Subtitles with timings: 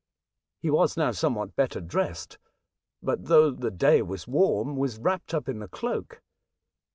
[0.57, 2.39] He was now somewhat better dressed,
[3.03, 6.23] but, though the day was warm, was wrapped up in a cloak.